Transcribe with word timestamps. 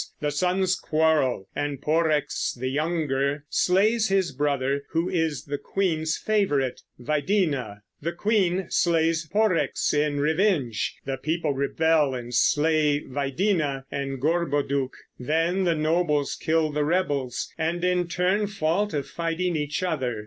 The 0.19 0.31
sons 0.31 0.75
quarrel, 0.75 1.47
and 1.55 1.79
Porrex, 1.79 2.53
the 2.59 2.69
younger, 2.69 3.45
slays 3.49 4.09
his 4.09 4.31
brother, 4.31 4.81
who 4.93 5.07
is 5.09 5.45
the 5.45 5.59
queen's 5.59 6.17
favorite. 6.17 6.81
Videna, 6.99 7.81
the 8.01 8.11
queen, 8.11 8.65
slays 8.71 9.27
Porrex 9.31 9.93
in 9.93 10.19
revenge; 10.19 10.95
the 11.05 11.17
people 11.17 11.53
rebel 11.53 12.15
and 12.15 12.33
slay 12.33 13.01
Videna 13.01 13.83
and 13.91 14.19
Gorboduc; 14.19 14.89
then 15.19 15.65
the 15.65 15.75
nobles 15.75 16.33
kill 16.35 16.71
the 16.71 16.83
rebels, 16.83 17.53
and 17.55 17.83
in 17.83 18.07
turn 18.07 18.47
fall 18.47 18.87
to 18.87 19.03
fighting 19.03 19.55
each 19.55 19.83
other. 19.83 20.19